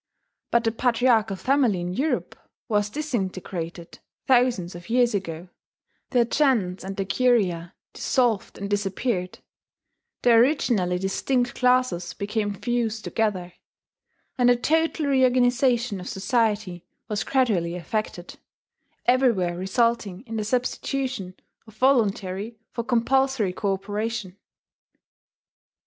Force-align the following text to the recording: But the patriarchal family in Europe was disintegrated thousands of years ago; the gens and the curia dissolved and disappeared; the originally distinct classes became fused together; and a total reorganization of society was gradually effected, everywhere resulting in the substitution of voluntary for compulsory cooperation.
But 0.49 0.63
the 0.63 0.71
patriarchal 0.71 1.35
family 1.35 1.79
in 1.79 1.93
Europe 1.93 2.35
was 2.67 2.89
disintegrated 2.89 3.99
thousands 4.25 4.73
of 4.73 4.89
years 4.89 5.13
ago; 5.13 5.49
the 6.09 6.25
gens 6.25 6.83
and 6.83 6.97
the 6.97 7.05
curia 7.05 7.75
dissolved 7.93 8.57
and 8.57 8.67
disappeared; 8.67 9.37
the 10.23 10.31
originally 10.31 10.97
distinct 10.97 11.53
classes 11.53 12.15
became 12.15 12.55
fused 12.55 13.03
together; 13.03 13.53
and 14.39 14.49
a 14.49 14.55
total 14.55 15.05
reorganization 15.05 15.99
of 15.99 16.09
society 16.09 16.83
was 17.07 17.23
gradually 17.23 17.75
effected, 17.75 18.39
everywhere 19.05 19.55
resulting 19.55 20.21
in 20.25 20.35
the 20.35 20.43
substitution 20.43 21.35
of 21.67 21.77
voluntary 21.77 22.57
for 22.71 22.83
compulsory 22.83 23.53
cooperation. 23.53 24.35